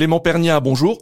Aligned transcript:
Clément 0.00 0.18
Pernia, 0.18 0.60
bonjour. 0.60 0.96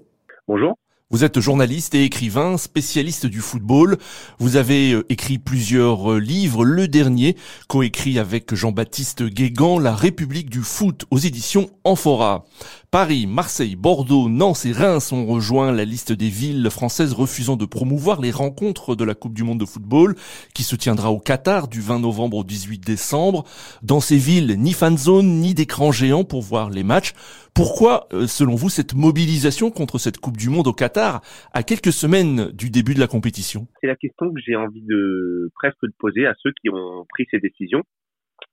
Bonjour. 0.48 0.74
Vous 1.10 1.22
êtes 1.22 1.38
journaliste 1.38 1.94
et 1.94 2.02
écrivain, 2.02 2.58
spécialiste 2.58 3.26
du 3.26 3.38
football. 3.38 3.96
Vous 4.40 4.56
avez 4.56 4.90
euh, 4.90 5.06
écrit 5.08 5.38
plusieurs 5.38 6.14
euh, 6.14 6.18
livres. 6.18 6.64
Le 6.64 6.88
dernier, 6.88 7.36
coécrit 7.68 8.18
avec 8.18 8.56
Jean-Baptiste 8.56 9.22
Guégan, 9.22 9.78
La 9.78 9.94
République 9.94 10.50
du 10.50 10.62
foot 10.62 11.04
aux 11.12 11.18
éditions 11.18 11.70
Amphora. 11.84 12.44
Paris, 12.90 13.26
Marseille, 13.26 13.76
Bordeaux, 13.76 14.30
Nantes 14.30 14.64
et 14.64 14.72
Reims 14.72 15.12
ont 15.12 15.26
rejoint 15.26 15.72
la 15.72 15.84
liste 15.84 16.10
des 16.10 16.30
villes 16.30 16.70
françaises 16.70 17.12
refusant 17.12 17.56
de 17.56 17.66
promouvoir 17.66 18.18
les 18.18 18.30
rencontres 18.30 18.96
de 18.96 19.04
la 19.04 19.14
Coupe 19.14 19.34
du 19.34 19.44
Monde 19.44 19.60
de 19.60 19.66
football 19.66 20.14
qui 20.54 20.62
se 20.62 20.74
tiendra 20.74 21.10
au 21.10 21.18
Qatar 21.18 21.68
du 21.68 21.82
20 21.82 21.98
novembre 21.98 22.38
au 22.38 22.44
18 22.44 22.78
décembre. 22.78 23.44
Dans 23.82 24.00
ces 24.00 24.16
villes, 24.16 24.56
ni 24.58 24.72
fan 24.72 24.96
zone 24.96 25.26
ni 25.26 25.52
d'écran 25.52 25.92
géant 25.92 26.24
pour 26.24 26.40
voir 26.40 26.70
les 26.70 26.82
matchs. 26.82 27.12
Pourquoi, 27.54 28.08
euh, 28.14 28.26
selon 28.26 28.54
vous, 28.54 28.70
cette 28.70 28.94
mobilisation 28.94 29.70
contre 29.70 29.98
cette 29.98 30.16
Coupe 30.16 30.38
du 30.38 30.48
Monde 30.48 30.68
au 30.68 30.72
Qatar 30.72 31.20
à 31.52 31.62
quelques 31.62 31.92
semaines 31.92 32.50
du 32.52 32.70
début 32.70 32.94
de 32.94 33.00
la 33.00 33.06
compétition? 33.06 33.66
C'est 33.82 33.86
la 33.86 33.96
question 33.96 34.32
que 34.32 34.40
j'ai 34.40 34.56
envie 34.56 34.82
de 34.82 35.50
presque 35.56 35.82
de 35.82 35.92
poser 35.98 36.24
à 36.24 36.32
ceux 36.42 36.52
qui 36.62 36.70
ont 36.70 37.04
pris 37.10 37.26
ces 37.30 37.38
décisions. 37.38 37.82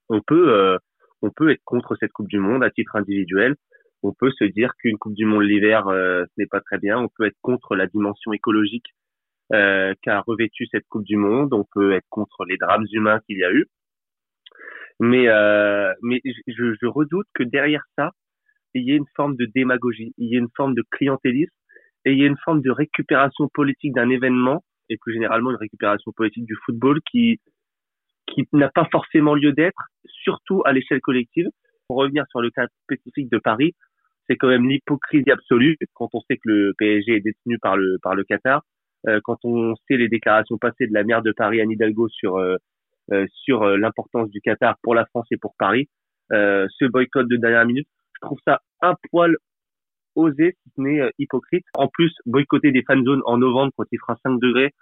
On 0.09 0.19
peut, 0.19 0.51
euh, 0.51 0.77
on 1.21 1.29
peut 1.31 1.51
être 1.51 1.63
contre 1.63 1.95
cette 2.01 2.11
Coupe 2.11 2.27
du 2.27 2.39
Monde 2.39 2.65
à 2.65 2.69
titre 2.69 2.97
individuel 2.97 3.55
on 4.05 4.13
peut 4.13 4.31
se 4.31 4.43
dire 4.43 4.71
qu'une 4.79 4.97
Coupe 4.97 5.15
du 5.15 5.25
Monde 5.25 5.43
l'hiver, 5.43 5.87
euh, 5.87 6.25
ce 6.25 6.41
n'est 6.41 6.47
pas 6.47 6.61
très 6.61 6.77
bien. 6.77 6.99
On 6.99 7.07
peut 7.07 7.25
être 7.25 7.37
contre 7.41 7.75
la 7.75 7.87
dimension 7.87 8.33
écologique 8.33 8.85
euh, 9.53 9.93
qu'a 10.01 10.21
revêtu 10.21 10.67
cette 10.71 10.87
Coupe 10.87 11.05
du 11.05 11.17
Monde. 11.17 11.53
On 11.53 11.65
peut 11.73 11.93
être 11.93 12.07
contre 12.09 12.45
les 12.45 12.57
drames 12.57 12.85
humains 12.91 13.19
qu'il 13.25 13.37
y 13.37 13.43
a 13.43 13.51
eu. 13.51 13.65
Mais, 14.99 15.27
euh, 15.27 15.93
je, 16.47 16.85
redoute 16.85 17.27
que 17.33 17.43
derrière 17.43 17.83
ça, 17.97 18.11
il 18.73 18.83
y 18.83 18.91
ait 18.91 18.97
une 18.97 19.09
forme 19.15 19.35
de 19.35 19.45
démagogie, 19.53 20.13
il 20.17 20.29
y 20.29 20.35
ait 20.35 20.39
une 20.39 20.51
forme 20.55 20.73
de 20.73 20.83
clientélisme 20.91 21.53
et 22.05 22.11
il 22.11 22.19
y 22.19 22.23
ait 22.23 22.27
une 22.27 22.37
forme 22.43 22.61
de 22.61 22.71
récupération 22.71 23.49
politique 23.53 23.93
d'un 23.93 24.09
événement 24.09 24.63
et 24.89 24.97
plus 24.97 25.13
généralement 25.13 25.51
une 25.51 25.57
récupération 25.57 26.11
politique 26.11 26.45
du 26.45 26.55
football 26.65 26.99
qui 27.09 27.39
qui 28.27 28.47
n'a 28.53 28.69
pas 28.69 28.87
forcément 28.91 29.35
lieu 29.35 29.53
d'être, 29.53 29.81
surtout 30.23 30.63
à 30.65 30.73
l'échelle 30.73 31.01
collective. 31.01 31.47
Pour 31.87 31.97
revenir 31.97 32.25
sur 32.31 32.41
le 32.41 32.49
cas 32.49 32.65
spécifique 32.83 33.29
de 33.29 33.37
Paris, 33.37 33.75
c'est 34.27 34.35
quand 34.35 34.47
même 34.47 34.67
l'hypocrisie 34.67 35.31
absolue 35.31 35.77
quand 35.93 36.09
on 36.13 36.21
sait 36.21 36.37
que 36.37 36.49
le 36.49 36.73
PSG 36.77 37.17
est 37.17 37.21
détenu 37.21 37.57
par 37.59 37.77
le 37.77 37.97
par 38.01 38.15
le 38.15 38.23
Qatar, 38.23 38.63
euh, 39.07 39.19
quand 39.23 39.37
on 39.43 39.75
sait 39.87 39.97
les 39.97 40.07
déclarations 40.07 40.57
passées 40.57 40.87
de 40.87 40.93
la 40.93 41.03
maire 41.03 41.21
de 41.21 41.31
Paris 41.31 41.61
Anne 41.61 41.71
Hidalgo 41.71 42.09
sur 42.09 42.37
euh, 42.37 42.57
euh, 43.11 43.25
sur 43.43 43.65
l'importance 43.77 44.29
du 44.31 44.41
Qatar 44.41 44.77
pour 44.81 44.95
la 44.95 45.05
France 45.05 45.27
et 45.31 45.37
pour 45.37 45.55
Paris, 45.57 45.87
ce 46.31 46.85
boycott 46.85 47.27
de 47.27 47.37
dernière 47.37 47.65
minute, 47.65 47.87
je 48.15 48.21
trouve 48.21 48.39
ça 48.45 48.61
un 48.81 48.95
poil 49.11 49.37
osé, 50.15 50.55
si 50.63 50.71
ce 50.75 50.81
n'est 50.81 51.11
hypocrite. 51.19 51.65
En 51.75 51.87
plus, 51.87 52.11
boycotter 52.25 52.71
des 52.71 52.81
fan 52.81 53.03
zones 53.03 53.21
en 53.25 53.37
novembre 53.37 53.71
quand 53.77 53.85
il 53.91 53.99
fera 53.99 54.17
5 54.23 54.39
degrés, 54.39 54.73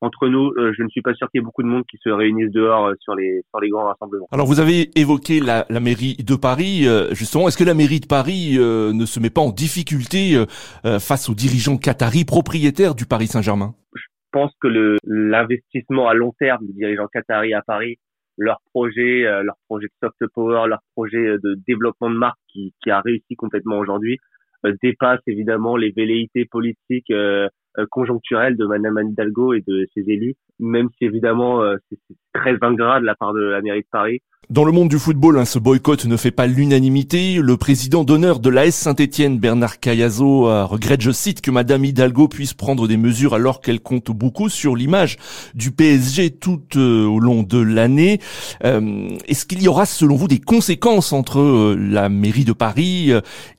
entre 0.00 0.28
nous, 0.28 0.52
euh, 0.56 0.72
je 0.76 0.82
ne 0.82 0.88
suis 0.88 1.02
pas 1.02 1.14
sûr 1.14 1.30
qu'il 1.30 1.40
y 1.40 1.42
ait 1.42 1.44
beaucoup 1.44 1.62
de 1.62 1.68
monde 1.68 1.84
qui 1.90 1.98
se 2.02 2.08
réunissent 2.08 2.52
dehors 2.52 2.86
euh, 2.86 2.94
sur 3.00 3.14
les 3.14 3.42
sur 3.50 3.60
les 3.60 3.68
grands 3.68 3.84
rassemblements. 3.84 4.26
Alors 4.32 4.46
vous 4.46 4.60
avez 4.60 4.90
évoqué 4.98 5.40
la, 5.40 5.66
la 5.68 5.80
mairie 5.80 6.16
de 6.16 6.34
Paris, 6.34 6.86
euh, 6.86 7.12
justement. 7.14 7.48
Est-ce 7.48 7.58
que 7.58 7.64
la 7.64 7.74
mairie 7.74 8.00
de 8.00 8.06
Paris 8.06 8.56
ne 8.58 9.04
se 9.04 9.20
met 9.20 9.30
pas 9.30 9.40
en 9.40 9.50
difficulté 9.50 10.44
face 10.84 11.28
aux 11.28 11.34
dirigeants 11.34 11.76
qataris 11.76 12.24
propriétaires 12.24 12.94
du 12.94 13.06
Paris 13.06 13.26
Saint-Germain? 13.26 13.74
Je 13.94 14.02
pense 14.32 14.52
que 14.60 14.68
l'investissement 15.04 16.08
à 16.08 16.14
long 16.14 16.32
terme 16.38 16.66
des 16.66 16.72
dirigeants 16.72 17.08
qataris 17.12 17.54
à 17.54 17.62
Paris, 17.62 17.96
leur 18.36 18.58
projet, 18.72 19.22
leur 19.22 19.56
projet 19.68 19.86
de 19.86 19.92
soft 20.06 20.32
power, 20.34 20.68
leur 20.68 20.80
projet 20.94 21.38
de 21.42 21.58
développement 21.66 22.10
de 22.10 22.16
marque 22.16 22.38
qui, 22.52 22.72
qui 22.82 22.90
a 22.90 23.00
réussi 23.00 23.34
complètement 23.36 23.78
aujourd'hui, 23.78 24.18
dépasse 24.82 25.20
évidemment 25.26 25.76
les 25.76 25.90
velléités 25.90 26.44
politiques 26.44 27.10
euh, 27.10 27.48
conjoncturelle 27.90 28.56
de 28.56 28.66
Madame 28.66 28.98
Hidalgo 29.10 29.54
et 29.54 29.62
de 29.66 29.86
ses 29.94 30.02
élus, 30.08 30.34
même 30.58 30.88
si 30.96 31.04
évidemment 31.04 31.62
euh, 31.62 31.76
c'est 31.88 31.98
très 32.32 32.56
ingrat 32.62 33.00
de 33.00 33.06
la 33.06 33.14
part 33.14 33.32
de 33.32 33.40
la 33.40 33.60
mairie 33.62 33.82
de 33.82 33.86
Paris 33.90 34.22
dans 34.50 34.64
le 34.64 34.72
monde 34.72 34.88
du 34.88 34.98
football, 34.98 35.38
hein, 35.38 35.44
ce 35.44 35.60
boycott 35.60 36.06
ne 36.06 36.16
fait 36.16 36.32
pas 36.32 36.48
l'unanimité. 36.48 37.38
Le 37.40 37.56
président 37.56 38.02
d'honneur 38.02 38.40
de 38.40 38.50
l'AS 38.50 38.74
Saint-Etienne, 38.74 39.38
Bernard 39.38 39.78
Cayazo, 39.78 40.42
regrette, 40.66 41.00
je 41.00 41.12
cite, 41.12 41.40
que 41.40 41.52
Madame 41.52 41.84
Hidalgo 41.84 42.26
puisse 42.26 42.52
prendre 42.52 42.88
des 42.88 42.96
mesures 42.96 43.34
alors 43.34 43.60
qu'elle 43.60 43.80
compte 43.80 44.10
beaucoup 44.10 44.48
sur 44.48 44.74
l'image 44.74 45.18
du 45.54 45.70
PSG 45.70 46.30
tout 46.30 46.62
euh, 46.76 47.06
au 47.06 47.20
long 47.20 47.42
de 47.42 47.60
l'année. 47.60 48.18
Euh, 48.64 49.08
est-ce 49.28 49.46
qu'il 49.46 49.62
y 49.62 49.68
aura, 49.68 49.86
selon 49.86 50.16
vous, 50.16 50.26
des 50.26 50.40
conséquences 50.40 51.12
entre 51.12 51.38
euh, 51.38 51.76
la 51.78 52.08
mairie 52.08 52.44
de 52.44 52.52
Paris 52.52 53.12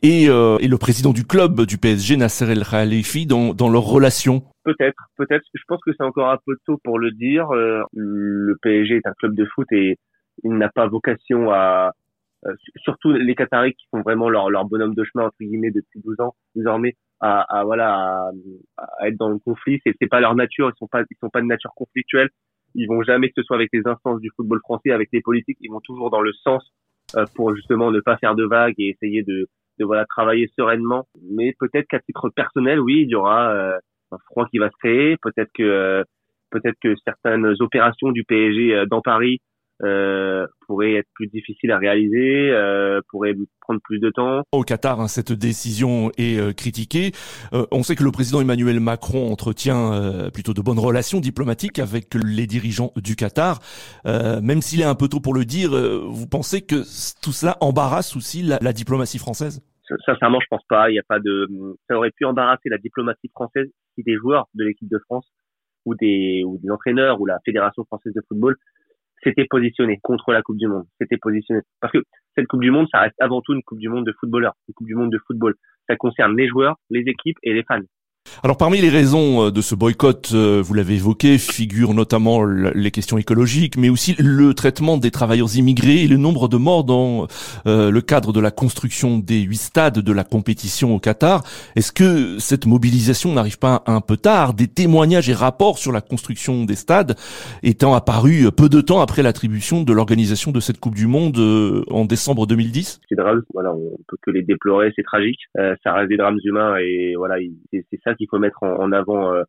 et, 0.04 0.28
le 0.28 0.76
président 0.78 1.12
du 1.12 1.26
club 1.26 1.62
du 1.62 1.78
PSG, 1.78 2.18
Nasser 2.18 2.52
El 2.52 2.66
Khalifi, 2.66 3.26
dans 3.26 3.70
leur 3.70 3.84
relation 3.84 4.44
Peut-être, 4.64 5.04
peut-être. 5.18 5.44
Je 5.54 5.64
pense 5.68 5.80
que 5.86 5.92
c'est 5.98 6.04
encore 6.04 6.30
un 6.30 6.38
peu 6.46 6.56
tôt 6.66 6.78
pour 6.84 7.00
le 7.00 7.12
dire. 7.12 7.48
le 7.94 8.58
PSG 8.62 8.98
est 8.98 9.08
un 9.08 9.14
club 9.20 9.36
de 9.36 9.46
foot 9.54 9.68
et 9.72 9.98
il 10.44 10.54
n'a 10.58 10.70
pas 10.70 10.88
vocation 10.88 11.52
à 11.52 11.94
euh, 12.48 12.56
surtout 12.78 13.12
les 13.12 13.36
Qataris 13.36 13.74
qui 13.74 13.86
font 13.92 14.02
vraiment 14.02 14.28
leur, 14.28 14.50
leur 14.50 14.66
bonhomme 14.66 14.96
de 14.96 15.04
chemin 15.04 15.26
entre 15.26 15.38
guillemets 15.40 15.70
depuis 15.70 16.02
12 16.04 16.20
ans 16.22 16.34
désormais 16.56 16.96
à, 17.20 17.42
à 17.60 17.64
voilà 17.64 18.32
à, 18.78 19.08
être 19.08 19.18
dans 19.18 19.30
le 19.30 19.38
conflit. 19.38 19.80
C'est 19.86 19.94
c'est 20.02 20.08
pas 20.08 20.20
leur 20.20 20.34
nature 20.34 20.72
ils 20.74 20.78
sont 20.80 20.88
pas 20.88 21.04
ils 21.04 21.18
sont 21.20 21.30
pas 21.30 21.42
de 21.42 21.46
nature 21.46 21.72
conflictuelle. 21.76 22.30
Ils 22.74 22.88
vont 22.88 23.04
jamais 23.04 23.28
que 23.28 23.34
ce 23.38 23.44
soit 23.44 23.58
avec 23.58 23.70
les 23.74 23.84
instances 23.86 24.20
du 24.22 24.32
football 24.36 24.60
français 24.62 24.92
avec 24.92 25.10
les 25.14 25.22
politiques 25.22 25.58
ils 25.62 25.70
vont 25.70 25.82
toujours 25.82 26.10
dans 26.10 26.22
le 26.22 26.34
sens 26.34 26.68
euh, 27.16 27.26
pour 27.36 27.56
justement 27.56 27.92
ne 27.92 28.00
pas 28.00 28.18
faire 28.18 28.34
de 28.34 28.46
vagues 28.46 28.76
et 28.80 28.90
essayer 28.90 29.22
de 29.22 29.48
de 29.80 29.86
voilà 29.86 30.06
travailler 30.06 30.50
sereinement. 30.58 31.08
Mais 31.22 31.54
peut-être 31.60 31.88
qu'à 31.88 32.00
titre 32.00 32.30
personnel 32.30 32.80
oui 32.80 33.04
il 33.04 33.10
y 33.10 33.16
aura 33.16 33.52
euh, 33.52 33.78
un 34.12 34.18
froid 34.26 34.48
qui 34.48 34.58
va 34.58 34.70
se 34.72 34.78
créer. 34.80 35.16
Peut-être 35.22 35.52
que 35.54 36.04
peut-être 36.50 36.78
que 36.82 36.96
certaines 37.06 37.54
opérations 37.60 38.12
du 38.12 38.24
PSG 38.24 38.86
dans 38.90 39.02
Paris 39.02 39.42
euh, 39.84 40.48
pourrait 40.68 40.94
être 40.94 41.08
plus 41.14 41.28
difficile 41.28 41.72
à 41.72 41.78
réaliser, 41.78 42.52
euh, 42.52 43.02
pourrait 43.10 43.34
prendre 43.62 43.80
plus 43.84 44.00
de 44.00 44.10
temps. 44.10 44.44
Au 44.52 44.64
Qatar, 44.64 45.00
hein, 45.00 45.08
cette 45.08 45.32
décision 45.32 46.12
est 46.18 46.40
euh, 46.40 46.54
critiquée. 46.54 47.12
Euh, 47.54 47.66
on 47.72 47.84
sait 47.84 47.96
que 47.96 48.04
le 48.04 48.12
président 48.12 48.42
Emmanuel 48.42 48.80
Macron 48.80 49.32
entretient 49.32 49.94
euh, 49.94 50.30
plutôt 50.30 50.54
de 50.54 50.62
bonnes 50.62 50.80
relations 50.80 51.20
diplomatiques 51.20 51.80
avec 51.80 52.14
les 52.14 52.48
dirigeants 52.48 52.92
du 52.96 53.16
Qatar. 53.16 53.60
même 54.06 54.62
s'il 54.62 54.82
est 54.82 54.86
un 54.86 54.96
peu 54.96 55.08
tôt 55.08 55.20
pour 55.20 55.34
le 55.34 55.46
dire, 55.46 55.72
vous 55.72 56.28
pensez 56.28 56.62
que 56.62 56.84
tout 57.22 57.32
cela 57.32 57.58
embarrasse 57.62 58.16
aussi 58.16 58.42
la, 58.42 58.60
la 58.62 58.74
diplomatie 58.74 59.18
française? 59.20 59.62
Sincèrement, 60.06 60.40
je 60.40 60.48
pense 60.50 60.64
pas. 60.70 60.90
Il 60.90 60.96
y 60.96 61.00
a 61.00 61.04
pas 61.08 61.20
de. 61.20 61.48
Ça 61.90 61.98
aurait 61.98 62.12
pu 62.12 62.26
embarrasser 62.26 62.70
la 62.70 62.78
diplomatie 62.78 63.30
française 63.30 63.68
si 63.96 64.04
des 64.04 64.16
joueurs 64.16 64.48
de 64.54 64.64
l'équipe 64.64 64.90
de 64.90 65.00
France 65.00 65.28
ou 65.86 65.96
des 65.96 66.44
ou 66.46 66.58
des 66.60 66.70
entraîneurs 66.70 67.20
ou 67.20 67.26
la 67.26 67.40
fédération 67.44 67.84
française 67.86 68.14
de 68.14 68.22
football 68.28 68.56
s'était 69.24 69.46
positionné 69.50 70.00
contre 70.02 70.32
la 70.32 70.42
Coupe 70.42 70.58
du 70.58 70.68
Monde. 70.68 70.86
C'était 71.00 71.18
positionné. 71.18 71.62
Parce 71.80 71.94
que 71.94 72.00
cette 72.36 72.48
Coupe 72.48 72.62
du 72.62 72.72
Monde, 72.72 72.88
ça 72.92 73.02
reste 73.02 73.16
avant 73.20 73.42
tout 73.42 73.54
une 73.54 73.64
Coupe 73.64 73.80
du 73.80 73.90
Monde 73.90 74.06
de 74.06 74.14
footballeurs, 74.20 74.54
une 74.68 74.74
Coupe 74.74 74.88
du 74.88 74.96
Monde 74.96 75.12
de 75.12 75.20
football. 75.28 75.56
Ça 75.88 75.96
concerne 75.96 76.36
les 76.38 76.48
joueurs, 76.48 76.78
les 76.90 77.02
équipes 77.02 77.38
et 77.44 77.54
les 77.54 77.64
fans. 77.64 77.82
Alors 78.44 78.58
parmi 78.58 78.82
les 78.82 78.90
raisons 78.90 79.48
euh, 79.48 79.52
de 79.52 79.62
ce 79.62 79.76
boycott, 79.76 80.32
euh, 80.34 80.62
vous 80.64 80.74
l'avez 80.74 80.96
évoqué, 80.96 81.38
figurent 81.38 81.94
notamment 81.94 82.44
les 82.44 82.92
questions 82.92 83.18
écologiques, 83.18 83.78
mais 83.78 83.90
aussi 83.90 84.16
le 84.18 84.54
traitement 84.54 84.98
des 84.98 85.12
travailleurs 85.12 85.56
immigrés 85.56 86.04
et 86.04 86.08
le 86.08 86.18
nombre 86.18 86.48
de 86.48 86.58
morts 86.58 86.84
dans 86.84 87.28
euh, 87.68 87.92
le 87.92 88.02
cadre 88.02 88.34
de 88.34 88.40
la 88.40 88.50
construction 88.50 89.20
des 89.20 89.42
huit 89.42 89.58
stades 89.58 90.00
de 90.00 90.12
la 90.12 90.24
compétition 90.24 90.96
au 90.96 91.00
Qatar. 91.00 91.44
Est-ce 91.76 91.92
que 91.92 92.40
cette 92.40 92.66
mobilisation 92.66 93.34
n'arrive 93.34 93.60
pas 93.60 93.84
un 93.86 94.02
peu 94.02 94.18
tard? 94.18 94.54
Des 94.54 94.68
témoignages 94.68 95.30
et 95.30 95.34
rapports 95.34 95.78
sur 95.78 95.92
la 95.92 96.02
construction 96.02 96.66
des 96.66 96.76
stades 96.76 97.16
étant 97.62 97.94
apparus 97.94 98.50
peu 98.56 98.70
de 98.70 98.82
temps 98.82 99.02
après 99.02 99.22
l'attribution 99.22 99.84
de 99.84 99.94
l'organisation 99.94 100.52
de 100.52 100.60
cette 100.60 100.80
Coupe 100.80 100.96
du 100.96 101.06
Monde 101.06 101.38
en 101.92 102.06
décembre 102.06 102.48
2010 102.48 103.02
C'est 103.08 103.16
drame, 103.16 103.44
voilà, 103.54 103.74
on 103.74 103.98
peut 104.08 104.18
que 104.22 104.32
les 104.32 104.42
déplorer, 104.42 104.92
c'est 104.96 105.04
tragique. 105.04 105.40
ça 105.56 105.94
reste 105.94 106.10
des 106.10 106.18
drames 106.18 106.40
humains 106.44 106.78
et 106.78 107.14
voilà, 107.16 107.36
c'est 107.72 108.00
ça 108.04 108.16
qu'il 108.22 108.30
faut 108.30 108.40
mettre 108.40 108.62
en, 108.64 108.92
avant 108.92 109.34
euh, 109.34 109.44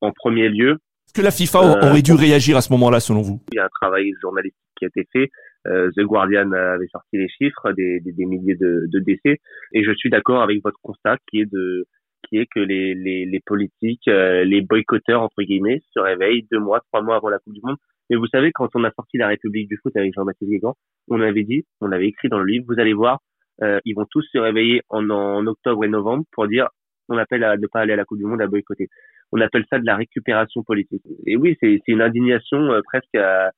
en 0.00 0.12
premier 0.12 0.48
lieu. 0.48 0.72
Est-ce 1.06 1.14
que 1.14 1.22
la 1.22 1.30
FIFA 1.30 1.58
euh, 1.60 1.88
aurait 1.88 2.02
dû 2.02 2.12
réagir 2.12 2.56
à 2.56 2.60
ce 2.60 2.70
moment-là, 2.74 3.00
selon 3.00 3.22
vous? 3.22 3.40
Il 3.52 3.56
y 3.56 3.58
a 3.58 3.64
un 3.64 3.74
travail 3.80 4.12
journalistique 4.20 4.60
qui 4.76 4.84
a 4.84 4.88
été 4.88 5.08
fait. 5.10 5.30
Euh, 5.66 5.90
The 5.96 6.02
Guardian 6.02 6.52
avait 6.52 6.86
sorti 6.92 7.16
les 7.16 7.28
chiffres 7.28 7.72
des, 7.72 8.00
des, 8.00 8.26
milliers 8.26 8.54
de, 8.54 8.84
de, 8.86 8.98
décès, 9.00 9.38
et 9.72 9.84
je 9.84 9.92
suis 9.94 10.10
d'accord 10.10 10.42
avec 10.42 10.62
votre 10.62 10.78
constat 10.82 11.16
qui 11.30 11.40
est 11.40 11.50
de 11.50 11.86
qui 12.28 12.36
est 12.36 12.46
que 12.46 12.60
les, 12.60 12.94
les, 12.94 13.24
les 13.24 13.40
politiques, 13.46 14.06
les 14.06 14.60
boycotteurs 14.60 15.22
entre 15.22 15.42
guillemets, 15.42 15.80
se 15.94 16.00
réveillent 16.00 16.46
deux 16.50 16.58
mois, 16.58 16.80
trois 16.92 17.00
mois 17.00 17.16
avant 17.16 17.30
la 17.30 17.38
Coupe 17.38 17.54
du 17.54 17.60
Monde. 17.62 17.76
Mais 18.10 18.16
vous 18.16 18.26
savez, 18.26 18.50
quand 18.52 18.68
on 18.74 18.84
a 18.84 18.90
sorti 18.90 19.16
la 19.16 19.28
République 19.28 19.68
du 19.68 19.78
foot 19.80 19.96
avec 19.96 20.12
Jean-Baptiste 20.14 20.50
Guégan, 20.50 20.74
on 21.08 21.20
avait 21.20 21.44
dit, 21.44 21.64
on 21.80 21.90
avait 21.90 22.08
écrit 22.08 22.28
dans 22.28 22.40
le 22.40 22.44
livre, 22.44 22.66
vous 22.68 22.80
allez 22.80 22.92
voir, 22.92 23.20
ils 23.62 23.94
vont 23.94 24.04
tous 24.10 24.26
se 24.30 24.36
réveiller 24.36 24.82
en, 24.90 25.08
en 25.08 25.46
octobre 25.46 25.84
et 25.84 25.88
novembre 25.88 26.24
pour 26.32 26.48
dire 26.48 26.68
on 27.08 27.18
appelle 27.18 27.44
à 27.44 27.56
ne 27.56 27.66
pas 27.66 27.80
aller 27.80 27.92
à 27.92 27.96
la 27.96 28.04
Coupe 28.04 28.18
du 28.18 28.24
Monde, 28.24 28.42
à 28.42 28.46
boycotter. 28.46 28.88
On 29.32 29.40
appelle 29.40 29.64
ça 29.70 29.78
de 29.78 29.86
la 29.86 29.96
récupération 29.96 30.62
politique. 30.62 31.02
Et 31.26 31.36
oui, 31.36 31.56
c'est 31.60 31.80
une 31.86 32.02
indignation 32.02 32.58
euh, 32.72 32.80
presque 32.84 33.14
à, 33.14 33.50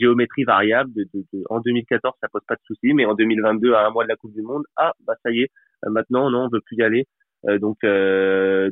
géométrie 0.00 0.44
variable. 0.44 0.92
De, 0.94 1.08
en 1.50 1.60
2014, 1.60 2.14
ça 2.20 2.28
pose 2.28 2.42
pas 2.46 2.54
de 2.54 2.60
souci, 2.64 2.94
mais 2.94 3.04
en 3.04 3.14
2022, 3.14 3.74
à 3.74 3.86
un 3.86 3.90
mois 3.90 4.04
de 4.04 4.08
la 4.08 4.16
Coupe 4.16 4.32
du 4.32 4.42
Monde, 4.42 4.64
ah 4.76 4.92
bah 5.06 5.14
ça 5.22 5.30
y 5.30 5.42
est, 5.42 5.50
euh, 5.84 5.90
maintenant 5.90 6.30
non, 6.30 6.44
on 6.44 6.48
veut 6.48 6.60
plus 6.64 6.76
y 6.76 6.82
aller. 6.82 7.04
donc, 7.60 7.76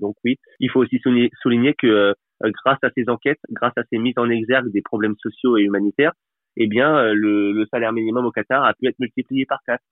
donc 0.00 0.16
oui, 0.24 0.36
il 0.60 0.70
faut 0.70 0.80
aussi 0.80 0.98
souligner, 0.98 1.74
que 1.74 2.14
grâce 2.42 2.78
à 2.82 2.88
ces 2.96 3.08
enquêtes, 3.08 3.40
grâce 3.50 3.76
à 3.76 3.82
ces 3.90 3.98
mises 3.98 4.16
en 4.16 4.30
exergue 4.30 4.72
des 4.72 4.80
problèmes 4.80 5.16
sociaux 5.18 5.58
et 5.58 5.62
humanitaires, 5.62 6.12
eh 6.56 6.66
bien, 6.66 7.12
le, 7.12 7.52
le 7.52 7.66
salaire 7.66 7.92
minimum 7.92 8.24
au 8.24 8.30
Qatar 8.30 8.64
a 8.64 8.72
pu 8.72 8.86
être 8.86 8.98
multiplié 8.98 9.44
par 9.44 9.58
quatre. 9.66 9.84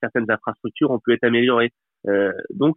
certaines 0.00 0.30
infrastructures 0.30 0.92
ont 0.92 1.00
pu 1.00 1.12
être 1.14 1.24
améliorées. 1.24 1.72
Donc, 2.50 2.76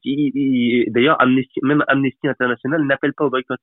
d'ailleurs, 0.88 1.22
Amnesty, 1.22 1.60
même 1.64 1.84
Amnesty 1.88 2.28
International 2.28 2.86
n'appelle 2.86 3.14
pas 3.14 3.26
au 3.26 3.30
boycott. 3.30 3.60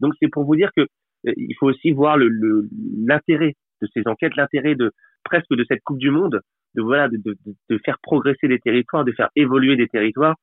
Donc, 0.00 0.14
c'est 0.20 0.28
pour 0.28 0.44
vous 0.44 0.56
dire 0.56 0.70
que 0.76 0.86
il 1.24 1.54
faut 1.58 1.66
aussi 1.66 1.92
voir 1.92 2.16
l'intérêt 2.16 3.54
de 3.82 3.88
ces 3.92 4.02
enquêtes, 4.06 4.36
l'intérêt 4.36 4.74
de 4.74 4.92
presque 5.24 5.50
de 5.50 5.64
cette 5.68 5.82
Coupe 5.82 5.98
du 5.98 6.10
Monde, 6.10 6.40
de 6.74 6.82
voilà, 6.82 7.08
de, 7.08 7.16
de, 7.16 7.36
de, 7.68 7.78
faire 7.84 7.98
progresser 8.02 8.48
des 8.48 8.58
territoires, 8.58 9.04
de 9.04 9.12
faire 9.12 9.28
évoluer 9.36 9.76
des 9.76 9.88
territoires, 9.88 10.36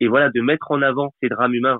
et 0.00 0.08
voilà, 0.08 0.30
de 0.30 0.40
mettre 0.40 0.70
en 0.70 0.82
avant 0.82 1.12
ces 1.20 1.28
drames 1.28 1.54
humains, 1.54 1.78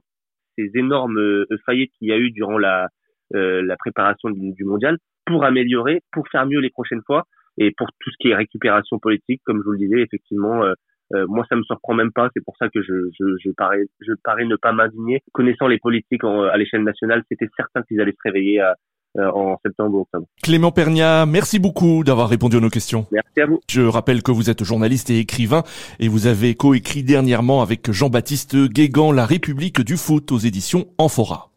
ces 0.56 0.70
énormes 0.74 1.18
euh, 1.18 1.46
faillites 1.66 1.92
qu'il 1.98 2.08
y 2.08 2.12
a 2.12 2.18
eu 2.18 2.30
durant 2.30 2.58
la, 2.58 2.88
euh, 3.34 3.62
la 3.62 3.76
préparation 3.76 4.30
du, 4.30 4.52
du, 4.52 4.64
mondial, 4.64 4.98
pour 5.26 5.44
améliorer, 5.44 6.02
pour 6.12 6.28
faire 6.28 6.46
mieux 6.46 6.60
les 6.60 6.70
prochaines 6.70 7.02
fois, 7.06 7.24
et 7.58 7.72
pour 7.76 7.88
tout 8.00 8.10
ce 8.10 8.16
qui 8.20 8.28
est 8.28 8.34
récupération 8.34 8.98
politique, 8.98 9.40
comme 9.44 9.58
je 9.58 9.64
vous 9.64 9.72
le 9.72 9.78
disais, 9.78 10.00
effectivement, 10.00 10.64
euh, 11.12 11.18
euh 11.18 11.26
moi, 11.28 11.44
ça 11.48 11.56
me 11.56 11.62
surprend 11.62 11.94
même 11.94 12.12
pas. 12.12 12.30
C'est 12.34 12.44
pour 12.44 12.56
ça 12.56 12.68
que 12.68 12.82
je, 12.82 13.10
je, 13.18 13.24
je 13.42 13.50
parais, 13.50 13.84
je 14.00 14.12
parais 14.22 14.44
ne 14.44 14.56
pas 14.56 14.72
m'indigner. 14.72 15.22
Connaissant 15.32 15.66
les 15.66 15.78
politiques 15.78 16.24
à 16.24 16.56
l'échelle 16.56 16.84
nationale, 16.84 17.22
c'était 17.28 17.48
certain 17.56 17.82
qu'ils 17.82 18.00
allaient 18.00 18.12
se 18.12 18.28
réveiller 18.28 18.60
à, 18.60 18.74
euh, 19.16 19.30
en 19.30 19.56
septembre 19.64 19.98
octobre. 19.98 20.26
Clément 20.42 20.72
Pernia, 20.72 21.24
merci 21.24 21.60
beaucoup 21.60 22.02
d'avoir 22.02 22.28
répondu 22.28 22.56
à 22.56 22.60
nos 22.60 22.68
questions. 22.68 23.06
Merci 23.12 23.40
à 23.40 23.46
vous. 23.46 23.60
Je 23.70 23.82
rappelle 23.82 24.24
que 24.24 24.32
vous 24.32 24.50
êtes 24.50 24.64
journaliste 24.64 25.08
et 25.08 25.20
écrivain 25.20 25.62
et 26.00 26.08
vous 26.08 26.26
avez 26.26 26.56
coécrit 26.56 27.04
dernièrement 27.04 27.62
avec 27.62 27.92
Jean-Baptiste 27.92 28.56
Guégan 28.56 29.12
La 29.12 29.24
République 29.24 29.82
du 29.82 29.96
foot 29.96 30.32
aux 30.32 30.38
éditions 30.38 30.86
Amphora. 30.98 31.52